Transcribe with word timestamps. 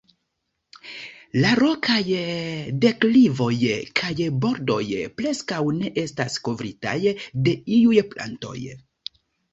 La 1.41 1.49
rokaj 1.59 1.99
deklivoj 2.85 3.59
kaj 4.01 4.15
bordoj 4.47 4.81
preskaŭ 5.21 5.61
ne 5.83 5.93
estas 6.05 6.39
kovritaj 6.49 6.99
de 7.49 7.55
iuj 7.79 8.01
plantoj. 8.15 8.57